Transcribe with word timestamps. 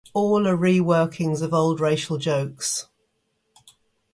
All 0.15 0.47
are 0.47 0.55
re-workings 0.55 1.43
of 1.43 1.53
old 1.53 1.79
racial 1.79 2.17
jokes. 2.17 2.87